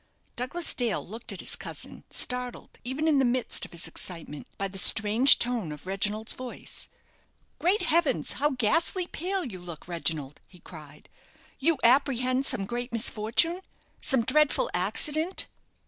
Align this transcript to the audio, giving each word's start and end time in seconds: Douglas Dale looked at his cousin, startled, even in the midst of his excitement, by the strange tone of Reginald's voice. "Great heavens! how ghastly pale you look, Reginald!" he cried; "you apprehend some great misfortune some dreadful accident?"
Douglas 0.35 0.73
Dale 0.73 1.07
looked 1.07 1.31
at 1.31 1.41
his 1.41 1.55
cousin, 1.55 2.05
startled, 2.09 2.79
even 2.83 3.07
in 3.07 3.19
the 3.19 3.23
midst 3.23 3.65
of 3.65 3.71
his 3.71 3.87
excitement, 3.87 4.47
by 4.57 4.67
the 4.67 4.79
strange 4.79 5.37
tone 5.37 5.71
of 5.71 5.85
Reginald's 5.85 6.33
voice. 6.33 6.89
"Great 7.59 7.83
heavens! 7.83 8.31
how 8.31 8.49
ghastly 8.49 9.05
pale 9.05 9.45
you 9.45 9.59
look, 9.59 9.87
Reginald!" 9.87 10.41
he 10.47 10.57
cried; 10.59 11.07
"you 11.59 11.77
apprehend 11.83 12.47
some 12.47 12.65
great 12.65 12.91
misfortune 12.91 13.61
some 14.01 14.23
dreadful 14.23 14.71
accident?" 14.73 15.47